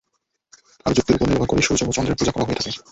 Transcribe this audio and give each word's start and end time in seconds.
আর 0.85 0.91
যুক্তির 0.95 1.17
উপর 1.17 1.27
নির্ভর 1.29 1.49
করেই 1.49 1.65
সূর্য 1.67 1.81
ও 1.83 1.95
চন্দ্রের 1.95 2.17
পূজা 2.19 2.33
করা 2.33 2.45
হয়ে 2.45 2.57
থাকে। 2.59 2.71